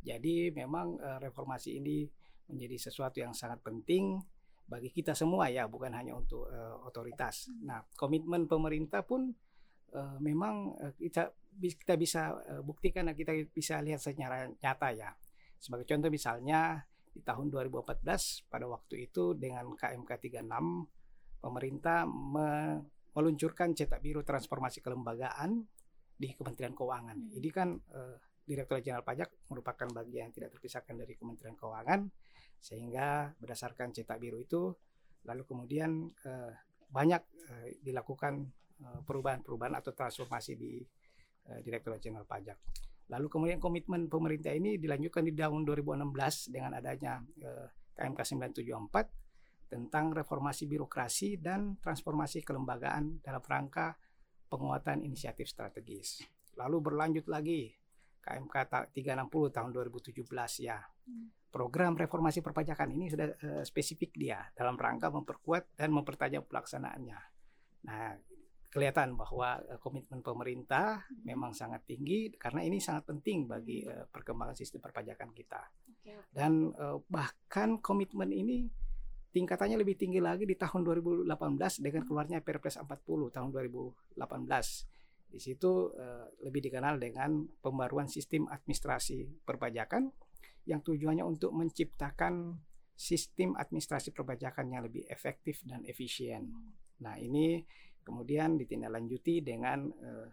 Jadi 0.00 0.50
memang 0.52 0.96
eh, 0.96 1.18
reformasi 1.20 1.76
ini 1.78 2.08
menjadi 2.50 2.90
sesuatu 2.90 3.22
yang 3.22 3.36
sangat 3.36 3.62
penting 3.62 4.18
bagi 4.70 4.90
kita 4.94 5.18
semua 5.18 5.50
ya 5.50 5.66
bukan 5.66 5.92
hanya 5.94 6.14
untuk 6.14 6.46
eh, 6.48 6.76
otoritas. 6.86 7.50
Nah 7.66 7.82
komitmen 7.98 8.46
pemerintah 8.46 9.02
pun 9.04 9.30
eh, 9.92 10.16
memang 10.22 10.74
eh, 10.80 10.92
kita 10.96 11.30
kita 11.60 11.94
bisa 11.98 12.34
eh, 12.46 12.62
buktikan 12.62 13.10
dan 13.10 13.14
kita 13.18 13.34
bisa 13.50 13.82
lihat 13.82 14.00
secara 14.00 14.46
nyata 14.46 14.88
ya. 14.94 15.10
Sebagai 15.60 15.84
contoh 15.84 16.08
misalnya 16.08 16.80
di 17.10 17.20
tahun 17.26 17.50
2014 17.50 18.46
pada 18.46 18.66
waktu 18.70 19.10
itu 19.10 19.34
dengan 19.34 19.74
KMK 19.74 20.10
36 20.30 21.42
pemerintah 21.42 22.06
meluncurkan 23.10 23.74
cetak 23.74 23.98
biru 23.98 24.22
transformasi 24.22 24.78
kelembagaan 24.78 25.66
di 26.20 26.36
Kementerian 26.36 26.76
Keuangan. 26.76 27.16
Hmm. 27.16 27.32
Ini 27.32 27.48
kan 27.48 27.72
eh, 27.72 28.16
Direktur 28.44 28.84
Jenderal 28.84 29.06
Pajak 29.06 29.48
merupakan 29.48 29.88
bagian 29.88 30.28
yang 30.28 30.34
tidak 30.36 30.52
terpisahkan 30.52 30.92
dari 30.92 31.16
Kementerian 31.16 31.56
Keuangan 31.56 32.04
sehingga 32.60 33.32
berdasarkan 33.40 33.96
cetak 33.96 34.20
biru 34.20 34.36
itu 34.36 34.68
lalu 35.24 35.48
kemudian 35.48 36.12
eh, 36.28 36.52
banyak 36.92 37.22
eh, 37.48 37.80
dilakukan 37.80 38.52
perubahan-perubahan 38.80 39.76
atau 39.76 39.92
transformasi 39.92 40.56
di 40.56 40.80
eh, 41.48 41.60
Direktur 41.64 41.96
Jenderal 42.00 42.28
Pajak. 42.28 42.58
Lalu 43.10 43.26
kemudian 43.26 43.58
komitmen 43.58 44.06
pemerintah 44.06 44.54
ini 44.54 44.78
dilanjutkan 44.78 45.26
di 45.26 45.34
tahun 45.34 45.66
2016 45.66 46.54
dengan 46.54 46.78
adanya 46.78 47.18
eh, 47.42 47.68
KMK 47.98 48.20
974 48.54 49.70
tentang 49.70 50.10
reformasi 50.14 50.66
birokrasi 50.66 51.38
dan 51.38 51.78
transformasi 51.78 52.42
kelembagaan 52.42 53.22
dalam 53.22 53.42
rangka 53.42 53.94
penguatan 54.50 55.06
inisiatif 55.06 55.46
strategis. 55.46 56.26
Lalu 56.58 56.76
berlanjut 56.82 57.30
lagi 57.30 57.70
KMK 58.20 58.54
360 58.92 59.54
tahun 59.54 59.70
2017 59.70 60.66
ya. 60.66 60.82
Program 61.50 61.98
reformasi 61.98 62.42
perpajakan 62.42 62.94
ini 62.94 63.10
sudah 63.10 63.26
uh, 63.30 63.62
spesifik 63.66 64.14
dia 64.14 64.38
dalam 64.54 64.78
rangka 64.78 65.10
memperkuat 65.10 65.74
dan 65.74 65.90
mempertajam 65.90 66.46
pelaksanaannya. 66.46 67.18
Nah, 67.90 68.14
kelihatan 68.70 69.18
bahwa 69.18 69.58
uh, 69.58 69.78
komitmen 69.82 70.22
pemerintah 70.22 71.10
memang 71.26 71.50
sangat 71.50 71.82
tinggi 71.90 72.30
karena 72.38 72.62
ini 72.62 72.78
sangat 72.78 73.10
penting 73.10 73.50
bagi 73.50 73.82
uh, 73.82 74.06
perkembangan 74.06 74.54
sistem 74.54 74.78
perpajakan 74.78 75.34
kita. 75.34 75.62
Dan 76.30 76.70
uh, 76.74 77.02
bahkan 77.10 77.82
komitmen 77.82 78.30
ini 78.30 78.70
tingkatannya 79.30 79.78
lebih 79.78 79.96
tinggi 79.98 80.18
lagi 80.18 80.44
di 80.44 80.58
tahun 80.58 80.82
2018 80.82 81.26
dengan 81.82 82.02
keluarnya 82.06 82.38
Perpres 82.42 82.76
40 82.78 83.34
tahun 83.34 83.48
2018. 83.50 84.18
Di 85.30 85.38
situ 85.38 85.94
uh, 85.94 86.26
lebih 86.42 86.66
dikenal 86.66 86.98
dengan 86.98 87.46
pembaruan 87.62 88.10
sistem 88.10 88.50
administrasi 88.50 89.46
perpajakan 89.46 90.10
yang 90.66 90.82
tujuannya 90.82 91.22
untuk 91.22 91.54
menciptakan 91.54 92.58
sistem 92.98 93.54
administrasi 93.54 94.10
perpajakan 94.10 94.66
yang 94.74 94.82
lebih 94.84 95.06
efektif 95.06 95.62
dan 95.64 95.86
efisien. 95.86 96.50
Nah, 97.00 97.16
ini 97.16 97.62
Kemudian 98.00 98.56
ditindaklanjuti 98.56 99.44
dengan 99.44 99.86
uh, 99.86 100.28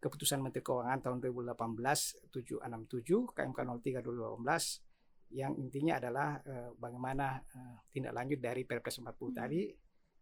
keputusan 0.00 0.40
Menteri 0.40 0.62
Keuangan 0.64 1.00
tahun 1.00 1.18
2018 1.18 2.30
767 2.30 3.34
KMK 3.34 3.58
03 3.66 4.04
2018 4.04 4.89
yang 5.30 5.54
intinya 5.58 6.02
adalah 6.02 6.42
uh, 6.42 6.70
bagaimana 6.74 7.38
uh, 7.38 7.78
tindak 7.90 8.10
lanjut 8.10 8.38
dari 8.42 8.66
Perpres 8.66 8.98
40 8.98 9.06
hmm. 9.06 9.30
tadi 9.34 9.62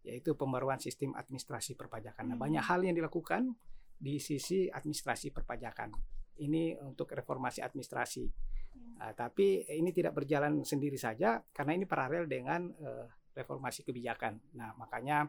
yaitu 0.04 0.36
pembaruan 0.38 0.78
sistem 0.78 1.16
administrasi 1.16 1.74
perpajakan. 1.74 2.32
Nah, 2.32 2.36
hmm. 2.36 2.44
banyak 2.44 2.64
hal 2.64 2.80
yang 2.84 2.96
dilakukan 2.96 3.52
di 3.98 4.20
sisi 4.22 4.70
administrasi 4.70 5.34
perpajakan. 5.34 5.90
Ini 6.38 6.78
untuk 6.86 7.10
reformasi 7.10 7.64
administrasi. 7.64 8.24
Hmm. 8.28 8.94
Uh, 9.00 9.12
tapi 9.16 9.64
ini 9.68 9.90
tidak 9.90 10.12
berjalan 10.16 10.62
sendiri 10.62 11.00
saja 11.00 11.40
karena 11.50 11.72
ini 11.74 11.84
paralel 11.88 12.28
dengan 12.28 12.68
uh, 12.68 13.08
reformasi 13.32 13.88
kebijakan. 13.88 14.56
Nah, 14.60 14.76
makanya 14.76 15.24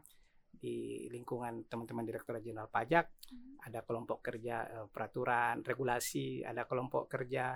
di 0.60 1.08
lingkungan 1.08 1.72
teman-teman 1.72 2.04
Direktorat 2.04 2.44
Jenderal 2.44 2.68
Pajak, 2.68 3.06
hmm. 3.32 3.64
ada 3.64 3.80
kelompok 3.88 4.20
kerja 4.20 4.68
uh, 4.68 4.88
peraturan, 4.92 5.64
regulasi, 5.64 6.44
ada 6.44 6.68
kelompok 6.68 7.08
kerja 7.08 7.56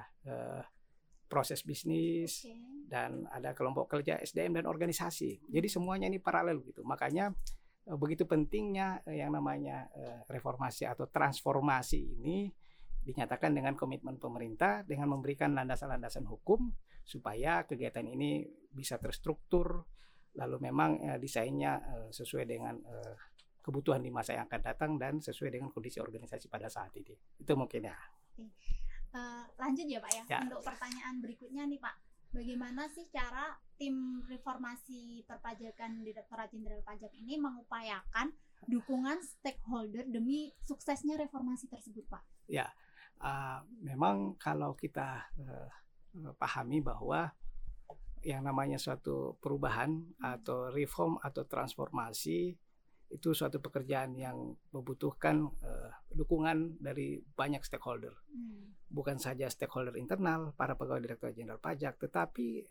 proses 1.33 1.65
bisnis, 1.65 2.45
okay. 2.45 2.53
dan 2.85 3.25
ada 3.33 3.57
kelompok 3.57 3.89
kerja 3.89 4.21
SDM 4.21 4.61
dan 4.61 4.69
organisasi. 4.69 5.49
Jadi 5.49 5.65
semuanya 5.65 6.05
ini 6.05 6.21
paralel 6.21 6.61
gitu. 6.61 6.85
Makanya 6.85 7.33
uh, 7.89 7.97
begitu 7.97 8.29
pentingnya 8.29 9.01
uh, 9.01 9.17
yang 9.17 9.33
namanya 9.33 9.89
uh, 9.97 10.21
reformasi 10.29 10.85
atau 10.85 11.09
transformasi 11.09 12.21
ini 12.21 12.53
dinyatakan 13.01 13.57
dengan 13.57 13.73
komitmen 13.73 14.21
pemerintah 14.21 14.85
dengan 14.85 15.17
memberikan 15.17 15.57
landasan-landasan 15.57 16.29
hukum 16.29 16.69
supaya 17.01 17.65
kegiatan 17.65 18.05
ini 18.05 18.45
bisa 18.71 18.95
terstruktur 19.01 19.83
lalu 20.39 20.71
memang 20.71 21.19
desainnya 21.19 21.77
sesuai 22.09 22.47
dengan 22.47 22.73
uh, 22.79 23.13
kebutuhan 23.63 24.03
di 24.03 24.11
masa 24.11 24.35
yang 24.35 24.45
akan 24.51 24.61
datang 24.61 24.91
dan 24.99 25.23
sesuai 25.23 25.55
dengan 25.55 25.71
kondisi 25.71 26.03
organisasi 26.03 26.51
pada 26.51 26.67
saat 26.67 26.91
ini. 26.99 27.15
Itu 27.39 27.55
mungkin 27.55 27.87
ya. 27.87 27.95
Uh, 29.13 29.45
lanjut 29.61 29.85
ya 29.85 30.01
Pak 30.01 30.11
ya. 30.11 30.23
ya. 30.25 30.39
Untuk 30.41 30.65
pertanyaan 30.65 31.21
berikutnya 31.21 31.63
nih 31.69 31.77
Pak. 31.77 31.95
Bagaimana 32.33 32.89
sih 32.89 33.05
cara 33.13 33.53
tim 33.77 34.25
reformasi 34.25 35.21
perpajakan 35.29 36.01
Direktorat 36.01 36.49
Jenderal 36.49 36.81
Pajak 36.81 37.13
ini 37.13 37.37
mengupayakan 37.37 38.33
dukungan 38.65 39.21
stakeholder 39.21 40.09
demi 40.09 40.49
suksesnya 40.65 41.13
reformasi 41.21 41.69
tersebut 41.69 42.09
Pak? 42.09 42.25
Ya, 42.49 42.73
uh, 43.21 43.61
memang 43.85 44.33
kalau 44.41 44.73
kita 44.73 45.29
uh, 45.37 45.69
pahami 46.41 46.81
bahwa 46.81 47.29
yang 48.23 48.41
namanya 48.47 48.79
suatu 48.79 49.35
perubahan 49.43 49.99
atau 50.23 50.71
reform 50.71 51.19
atau 51.19 51.43
transformasi 51.43 52.55
itu 53.13 53.29
suatu 53.37 53.61
pekerjaan 53.61 54.17
yang 54.17 54.57
membutuhkan 54.73 55.45
uh, 55.45 55.93
dukungan 56.09 56.81
dari 56.81 57.21
banyak 57.21 57.61
stakeholder, 57.61 58.17
hmm. 58.33 58.89
bukan 58.89 59.21
saja 59.21 59.45
stakeholder 59.53 59.93
internal 60.01 60.49
para 60.57 60.73
pegawai 60.73 61.05
direktur 61.05 61.29
jenderal 61.29 61.61
pajak, 61.61 62.01
tetapi 62.01 62.65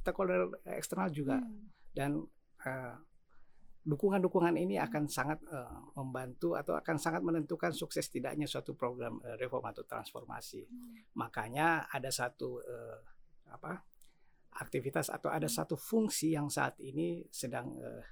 stakeholder 0.00 0.48
eksternal 0.64 1.12
juga 1.12 1.36
hmm. 1.44 1.92
dan 1.92 2.24
uh, 2.64 2.96
dukungan-dukungan 3.80 4.60
ini 4.60 4.76
akan 4.76 5.08
sangat 5.08 5.40
uh, 5.48 5.92
membantu 5.96 6.56
atau 6.56 6.76
akan 6.76 6.96
sangat 7.00 7.24
menentukan 7.24 7.72
sukses 7.72 8.12
tidaknya 8.12 8.44
suatu 8.44 8.76
program 8.76 9.20
uh, 9.24 9.36
reform 9.40 9.68
atau 9.72 9.84
transformasi. 9.84 10.64
Hmm. 10.64 11.16
Makanya 11.16 11.88
ada 11.88 12.08
satu 12.08 12.60
uh, 12.60 12.98
apa 13.52 13.80
aktivitas 14.60 15.08
atau 15.08 15.32
ada 15.32 15.48
satu 15.48 15.80
fungsi 15.80 16.36
yang 16.36 16.52
saat 16.52 16.76
ini 16.80 17.24
sedang 17.32 17.76
uh, 17.80 18.04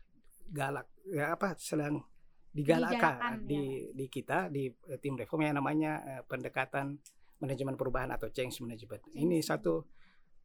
galak 0.48 0.88
ya 1.08 1.36
apa 1.36 1.56
sedang 1.60 2.00
digalakkan 2.52 3.44
di 3.44 3.86
ya. 3.86 3.94
di 3.94 4.06
kita 4.08 4.48
di 4.48 4.68
uh, 4.68 4.98
tim 4.98 5.14
reform 5.14 5.46
yang 5.46 5.56
namanya 5.60 5.92
uh, 6.02 6.22
pendekatan 6.24 6.98
manajemen 7.38 7.78
perubahan 7.78 8.10
atau 8.10 8.32
change 8.34 8.58
management. 8.64 9.04
Change. 9.06 9.20
Ini 9.20 9.38
satu 9.44 9.86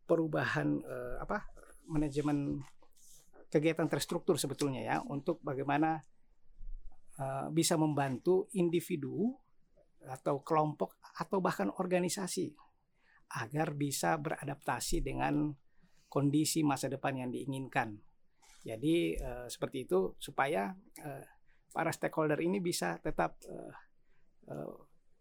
perubahan 0.06 0.84
uh, 0.84 1.18
apa 1.24 1.48
manajemen 1.90 2.62
kegiatan 3.50 3.88
terstruktur 3.90 4.38
sebetulnya 4.38 4.82
ya 4.84 4.98
untuk 5.06 5.40
bagaimana 5.42 6.02
uh, 7.18 7.48
bisa 7.50 7.80
membantu 7.80 8.50
individu 8.58 9.34
atau 10.04 10.44
kelompok 10.44 11.00
atau 11.16 11.40
bahkan 11.40 11.72
organisasi 11.72 12.52
agar 13.40 13.74
bisa 13.74 14.20
beradaptasi 14.20 15.02
dengan 15.02 15.56
kondisi 16.12 16.62
masa 16.62 16.92
depan 16.92 17.26
yang 17.26 17.30
diinginkan. 17.34 17.98
Jadi 18.64 19.20
uh, 19.20 19.48
seperti 19.52 19.84
itu 19.84 20.16
supaya 20.18 20.72
uh, 21.04 21.26
para 21.76 21.92
stakeholder 21.92 22.40
ini 22.40 22.64
bisa 22.64 22.96
tetap 23.04 23.36
uh, 23.52 23.74
uh, 24.48 24.76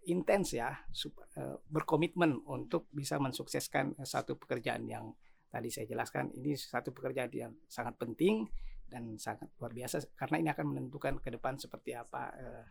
intens 0.07 0.55
ya, 0.55 0.70
uh, 0.70 1.57
berkomitmen 1.66 2.42
untuk 2.46 2.87
bisa 2.94 3.18
mensukseskan 3.18 3.98
satu 4.02 4.38
pekerjaan 4.38 4.87
yang 4.87 5.11
tadi 5.50 5.68
saya 5.68 5.90
jelaskan. 5.90 6.31
Ini 6.38 6.55
satu 6.55 6.94
pekerjaan 6.94 7.31
yang 7.35 7.52
sangat 7.66 7.98
penting 7.98 8.46
dan 8.87 9.16
sangat 9.16 9.48
luar 9.59 9.72
biasa 9.72 10.05
karena 10.14 10.37
ini 10.38 10.48
akan 10.52 10.66
menentukan 10.68 11.14
ke 11.18 11.33
depan 11.33 11.57
seperti 11.57 11.96
apa 11.96 12.22
uh, 12.35 12.64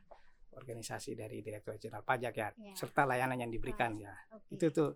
organisasi 0.52 1.16
dari 1.16 1.40
Direktur 1.40 1.80
Jenderal 1.80 2.04
Pajak 2.04 2.34
ya, 2.36 2.50
yeah. 2.52 2.76
serta 2.76 3.08
layanan 3.08 3.40
yang 3.40 3.52
diberikan 3.52 3.96
oh, 3.96 4.04
ya. 4.04 4.14
Okay. 4.36 4.56
Itu 4.60 4.66
tuh 4.76 4.90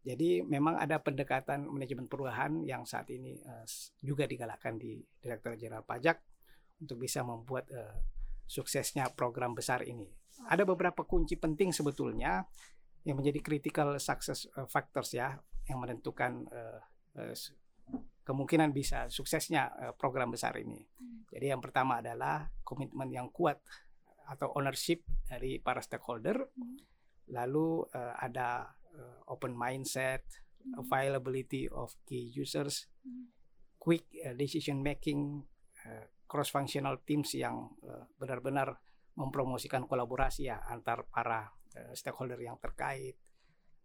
jadi 0.00 0.40
memang 0.40 0.80
ada 0.80 0.96
pendekatan 0.96 1.68
manajemen 1.68 2.08
perubahan 2.08 2.64
yang 2.64 2.88
saat 2.88 3.12
ini 3.12 3.36
uh, 3.44 3.68
juga 4.00 4.24
digalakkan 4.24 4.80
di 4.80 4.96
Direktur 5.20 5.60
Jenderal 5.60 5.84
Pajak 5.84 6.16
untuk 6.80 7.04
bisa 7.04 7.20
membuat 7.20 7.68
uh, 7.68 8.00
suksesnya 8.48 9.12
program 9.12 9.52
besar 9.52 9.84
ini. 9.84 10.08
Ada 10.48 10.64
beberapa 10.64 11.04
kunci 11.04 11.36
penting 11.36 11.76
sebetulnya 11.76 12.40
yang 13.04 13.20
menjadi 13.20 13.44
critical 13.44 14.00
success 14.00 14.48
uh, 14.56 14.64
factors 14.64 15.12
ya 15.12 15.36
yang 15.68 15.84
menentukan 15.84 16.48
uh, 16.48 16.80
uh, 17.20 17.36
kemungkinan 18.24 18.72
bisa 18.72 19.12
suksesnya 19.12 19.68
uh, 19.68 19.92
program 19.92 20.32
besar 20.32 20.56
ini. 20.56 20.80
Hmm. 20.96 21.28
Jadi 21.28 21.52
yang 21.52 21.60
pertama 21.60 22.00
adalah 22.00 22.48
komitmen 22.64 23.12
yang 23.12 23.28
kuat 23.28 23.60
atau 24.32 24.48
ownership 24.56 25.04
dari 25.28 25.60
para 25.60 25.84
stakeholder. 25.84 26.40
Hmm. 26.56 26.80
Lalu 27.30 27.84
uh, 27.92 28.16
ada 28.16 28.79
uh, 28.96 29.20
open 29.30 29.54
mindset, 29.54 30.24
mm. 30.62 30.80
availability 30.80 31.68
of 31.70 31.94
key 32.06 32.30
users, 32.32 32.88
mm. 33.06 33.30
quick 33.78 34.06
uh, 34.24 34.34
decision 34.34 34.82
making, 34.82 35.44
uh, 35.86 36.06
cross 36.30 36.50
functional 36.50 37.02
teams 37.02 37.34
yang 37.34 37.74
uh, 37.82 38.06
benar-benar 38.18 38.78
mempromosikan 39.18 39.84
kolaborasi 39.84 40.48
ya 40.48 40.62
antar 40.70 41.04
para 41.10 41.50
uh, 41.76 41.92
stakeholder 41.92 42.38
yang 42.38 42.56
terkait. 42.62 43.18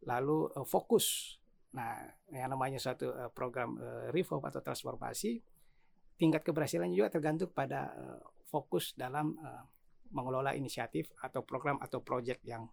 Lalu 0.06 0.54
uh, 0.54 0.68
fokus. 0.68 1.38
Nah, 1.76 2.08
yang 2.32 2.54
namanya 2.54 2.80
suatu 2.80 3.12
uh, 3.12 3.28
program 3.34 3.76
uh, 3.76 4.08
reform 4.14 4.46
atau 4.48 4.64
transformasi, 4.64 5.44
tingkat 6.16 6.48
keberhasilannya 6.48 6.96
juga 6.96 7.12
tergantung 7.20 7.52
pada 7.52 7.92
uh, 7.92 8.22
fokus 8.48 8.96
dalam 8.96 9.36
uh, 9.42 9.68
mengelola 10.16 10.56
inisiatif 10.56 11.12
atau 11.20 11.44
program 11.44 11.76
atau 11.84 12.00
proyek 12.00 12.40
yang 12.48 12.64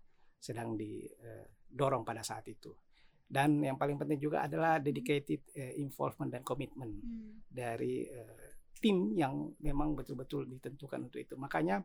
sedang 0.43 0.75
didorong 0.75 2.03
pada 2.03 2.27
saat 2.27 2.43
itu. 2.51 2.75
Dan 3.23 3.63
yang 3.63 3.79
paling 3.79 3.97
penting 3.97 4.19
juga 4.21 4.45
adalah 4.45 4.77
dedicated 4.83 5.55
uh, 5.57 5.73
involvement 5.81 6.29
dan 6.29 6.43
komitmen 6.45 6.91
hmm. 6.91 7.49
dari 7.49 8.05
uh, 8.05 8.51
tim 8.77 9.15
yang 9.15 9.55
memang 9.63 9.95
betul-betul 9.95 10.51
ditentukan 10.51 11.07
untuk 11.07 11.23
itu. 11.23 11.39
Makanya 11.39 11.81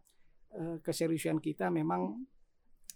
keseriusan 0.81 1.43
kita 1.43 1.67
memang 1.67 2.23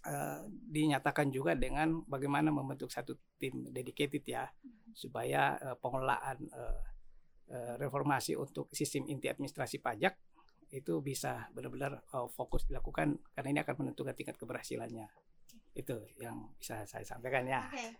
uh, 0.06 0.42
dinyatakan 0.48 1.30
juga 1.30 1.54
dengan 1.54 2.02
bagaimana 2.06 2.50
membentuk 2.50 2.90
satu 2.90 3.14
tim 3.38 3.70
dedicated 3.70 4.22
ya 4.26 4.44
hmm. 4.46 4.94
supaya 4.94 5.56
uh, 5.58 5.76
pengelolaan 5.78 6.38
uh, 6.50 6.82
uh, 7.52 7.74
reformasi 7.78 8.34
untuk 8.34 8.70
sistem 8.74 9.06
inti 9.06 9.30
administrasi 9.30 9.78
pajak 9.78 10.18
itu 10.72 11.04
bisa 11.04 11.52
benar-benar 11.52 12.00
uh, 12.16 12.26
fokus 12.32 12.64
dilakukan 12.64 13.20
karena 13.36 13.48
ini 13.52 13.60
akan 13.60 13.74
menentukan 13.84 14.16
tingkat 14.16 14.36
keberhasilannya 14.40 15.06
itu 15.72 15.96
yang 16.20 16.52
bisa 16.60 16.84
saya 16.84 17.04
sampaikan 17.04 17.48
ya. 17.48 17.64
Oke. 17.68 17.76
Okay. 17.76 17.90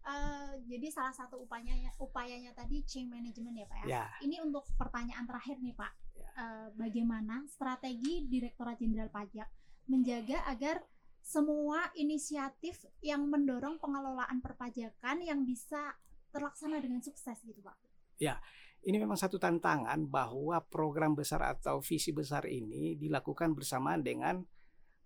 Uh, 0.00 0.08
eh, 0.08 0.50
jadi 0.64 0.88
salah 0.88 1.12
satu 1.12 1.44
upayanya 1.44 1.92
upayanya 2.00 2.56
tadi 2.56 2.80
change 2.88 3.12
management 3.12 3.54
ya 3.60 3.66
Pak 3.68 3.78
ya. 3.84 3.86
ya. 3.86 4.04
Ini 4.24 4.36
untuk 4.40 4.64
pertanyaan 4.80 5.28
terakhir 5.28 5.60
nih 5.60 5.76
Pak. 5.76 5.92
Ya. 6.16 6.30
Uh, 6.40 6.68
bagaimana 6.74 7.44
strategi 7.46 8.26
Direktorat 8.26 8.80
Jenderal 8.80 9.12
Pajak 9.12 9.48
menjaga 9.90 10.46
agar 10.48 10.80
semua 11.20 11.92
inisiatif 11.94 12.80
yang 13.04 13.28
mendorong 13.28 13.76
pengelolaan 13.76 14.40
perpajakan 14.40 15.20
yang 15.20 15.44
bisa 15.44 15.94
terlaksana 16.32 16.80
dengan 16.80 17.04
sukses 17.04 17.36
gitu 17.44 17.60
Pak? 17.60 17.76
Ya, 18.16 18.40
ini 18.80 18.96
memang 18.96 19.16
satu 19.20 19.36
tantangan 19.36 20.08
bahwa 20.08 20.60
program 20.72 21.12
besar 21.12 21.44
atau 21.44 21.84
visi 21.84 22.16
besar 22.16 22.48
ini 22.48 22.96
dilakukan 22.96 23.52
bersamaan 23.52 24.00
dengan 24.00 24.40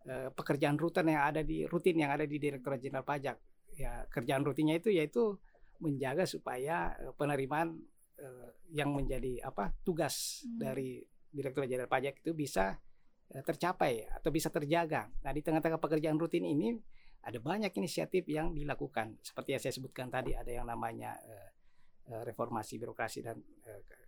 Eh, 0.04 0.28
pekerjaan 0.36 0.76
rutin 0.76 1.08
yang 1.08 1.24
ada 1.24 1.40
di 1.40 1.64
rutin 1.64 1.96
yang 1.96 2.12
ada 2.12 2.28
di 2.28 2.36
Direktorat 2.36 2.76
Jenderal 2.76 3.08
Pajak. 3.08 3.40
Ya, 3.72 4.04
kerjaan 4.12 4.44
rutinnya 4.44 4.76
itu 4.76 4.92
yaitu 4.92 5.40
menjaga 5.80 6.28
supaya 6.28 6.92
uh, 7.00 7.16
penerimaan 7.16 7.74
uh, 8.20 8.48
yang 8.70 8.92
menjadi 8.92 9.42
apa 9.48 9.72
tugas 9.80 10.44
hmm. 10.44 10.60
dari 10.60 11.00
Direktorat 11.32 11.72
Jenderal 11.72 11.88
Pajak 11.88 12.20
itu 12.20 12.36
bisa 12.36 12.76
uh, 13.32 13.42
tercapai 13.48 14.04
atau 14.12 14.28
bisa 14.28 14.52
terjaga. 14.52 15.08
Nah, 15.24 15.32
di 15.32 15.40
tengah-tengah 15.40 15.80
pekerjaan 15.80 16.20
rutin 16.20 16.44
ini 16.44 16.76
ada 17.24 17.40
banyak 17.40 17.72
inisiatif 17.72 18.28
yang 18.28 18.52
dilakukan. 18.52 19.16
Seperti 19.24 19.56
yang 19.56 19.62
saya 19.64 19.72
sebutkan 19.72 20.12
tadi 20.12 20.36
ada 20.36 20.52
yang 20.52 20.68
namanya 20.68 21.16
uh, 21.16 21.48
reformasi 22.04 22.76
birokrasi 22.76 23.24
dan 23.24 23.40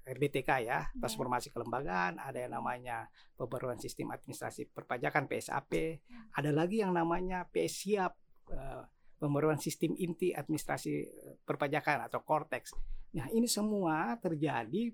RBTK 0.07 0.51
ya, 0.63 0.63
iya. 0.63 0.81
transformasi 0.95 1.51
kelembagaan, 1.51 2.23
ada 2.23 2.39
yang 2.39 2.55
namanya 2.55 3.11
pembaruan 3.35 3.81
sistem 3.81 4.15
administrasi 4.15 4.71
perpajakan 4.71 5.27
PSAP, 5.27 5.73
iya. 5.75 5.97
ada 6.37 6.55
lagi 6.55 6.85
yang 6.85 6.95
namanya 6.95 7.49
PS 7.51 7.75
Siap, 7.83 8.13
uh, 8.55 8.87
pembaruan 9.17 9.59
sistem 9.59 9.97
inti 9.97 10.31
administrasi 10.31 10.93
eh, 10.93 11.35
perpajakan 11.43 12.05
atau 12.07 12.21
Cortex. 12.21 12.77
Nah, 13.17 13.27
ini 13.33 13.49
semua 13.49 14.13
terjadi 14.21 14.93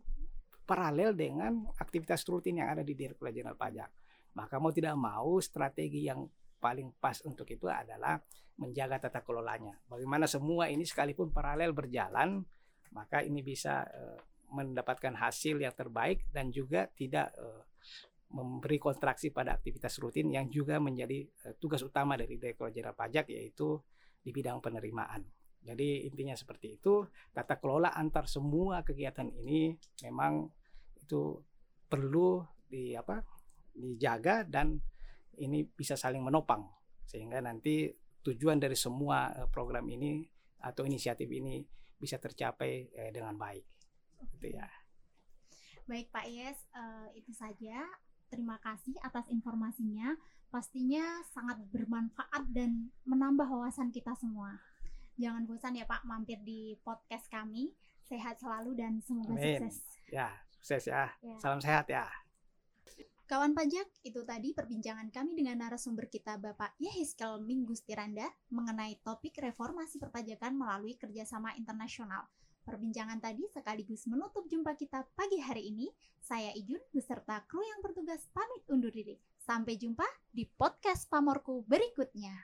paralel 0.63 1.13
dengan 1.19 1.67
aktivitas 1.75 2.23
rutin 2.31 2.63
yang 2.63 2.71
ada 2.71 2.87
di 2.87 2.95
Direktorat 2.95 3.35
Jenderal 3.35 3.59
Pajak. 3.59 3.91
Maka 4.39 4.57
mau 4.63 4.71
tidak 4.71 4.95
mau 4.95 5.43
strategi 5.43 6.07
yang 6.07 6.25
paling 6.63 6.95
pas 7.03 7.19
untuk 7.27 7.45
itu 7.51 7.67
adalah 7.67 8.23
menjaga 8.57 9.11
tata 9.11 9.21
kelolanya. 9.27 9.75
Bagaimana 9.91 10.31
semua 10.31 10.71
ini 10.71 10.87
sekalipun 10.87 11.35
paralel 11.35 11.75
berjalan, 11.75 12.47
maka 12.93 13.25
ini 13.25 13.41
bisa 13.41 13.85
uh, 13.89 14.21
mendapatkan 14.53 15.17
hasil 15.17 15.57
yang 15.59 15.73
terbaik 15.73 16.29
dan 16.31 16.53
juga 16.53 16.89
tidak 16.93 17.33
uh, 17.41 17.65
memberi 18.33 18.81
kontraksi 18.81 19.29
pada 19.29 19.53
aktivitas 19.57 20.01
rutin 20.01 20.33
yang 20.33 20.49
juga 20.49 20.81
menjadi 20.81 21.25
uh, 21.49 21.55
tugas 21.57 21.81
utama 21.85 22.17
dari 22.17 22.37
Direktorat 22.37 22.73
Jenderal 22.73 22.97
Pajak 22.97 23.33
yaitu 23.33 23.81
di 24.23 24.31
bidang 24.31 24.61
penerimaan. 24.61 25.25
Jadi 25.63 26.07
intinya 26.11 26.35
seperti 26.35 26.79
itu, 26.81 27.07
tata 27.31 27.55
kelola 27.59 27.95
antar 27.95 28.27
semua 28.27 28.83
kegiatan 28.83 29.31
ini 29.31 29.79
memang 30.03 30.51
itu 30.99 31.39
perlu 31.87 32.43
di 32.67 32.95
apa? 32.99 33.23
dijaga 33.73 34.45
dan 34.45 34.77
ini 35.41 35.65
bisa 35.65 35.97
saling 35.97 36.21
menopang 36.21 36.61
sehingga 37.09 37.41
nanti 37.41 37.89
tujuan 38.21 38.61
dari 38.61 38.77
semua 38.77 39.33
program 39.49 39.89
ini 39.89 40.23
atau 40.61 40.85
inisiatif 40.85 41.27
ini 41.33 41.65
bisa 42.03 42.19
tercapai 42.19 42.91
eh, 42.91 43.11
dengan 43.15 43.39
baik. 43.39 43.63
Gitu 44.35 44.59
ya. 44.59 44.67
Baik 45.87 46.11
Pak 46.11 46.27
Yes, 46.27 46.59
uh, 46.75 47.07
itu 47.15 47.31
saja. 47.31 47.87
Terima 48.27 48.59
kasih 48.59 48.99
atas 49.07 49.31
informasinya. 49.31 50.19
Pastinya 50.51 51.23
sangat 51.31 51.63
bermanfaat 51.71 52.51
dan 52.51 52.91
menambah 53.07 53.47
wawasan 53.47 53.95
kita 53.95 54.19
semua. 54.19 54.59
Jangan 55.21 55.47
bosan 55.47 55.79
ya 55.79 55.87
Pak 55.87 56.03
mampir 56.03 56.43
di 56.43 56.75
podcast 56.83 57.31
kami. 57.31 57.71
Sehat 58.03 58.43
selalu 58.43 58.75
dan 58.75 58.99
semoga 59.03 59.39
Amin. 59.39 59.63
sukses. 59.63 59.79
Ya, 60.11 60.29
sukses 60.51 60.91
ya. 60.91 61.15
ya. 61.23 61.37
Salam 61.39 61.63
sehat 61.63 61.87
ya. 61.87 62.09
Kawan 63.23 63.55
pajak, 63.55 63.87
itu 64.03 64.21
tadi 64.27 64.51
perbincangan 64.51 65.15
kami 65.15 65.39
dengan 65.39 65.63
narasumber 65.63 66.11
kita 66.11 66.43
Bapak 66.43 66.75
Yehiskel 66.83 67.39
Minggus 67.39 67.87
Tiranda 67.87 68.27
mengenai 68.51 68.99
topik 68.99 69.39
reformasi 69.39 70.03
perpajakan 70.03 70.59
melalui 70.59 70.99
kerjasama 70.99 71.55
internasional. 71.55 72.27
Perbincangan 72.67 73.23
tadi 73.23 73.47
sekaligus 73.51 74.07
menutup 74.11 74.47
jumpa 74.51 74.75
kita 74.75 75.07
pagi 75.15 75.39
hari 75.39 75.71
ini. 75.71 75.91
Saya 76.23 76.51
Ijun 76.55 76.83
beserta 76.91 77.43
kru 77.47 77.63
yang 77.63 77.83
bertugas 77.83 78.27
pamit 78.31 78.63
undur 78.71 78.91
diri. 78.91 79.19
Sampai 79.39 79.79
jumpa 79.79 80.07
di 80.31 80.47
podcast 80.47 81.07
Pamorku 81.11 81.67
berikutnya. 81.67 82.35